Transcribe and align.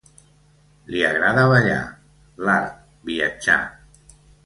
Li 0.93 1.03
agrada 1.09 1.45
ballar, 1.53 1.77
l'art, 2.49 2.83
viatjar. 3.11 3.63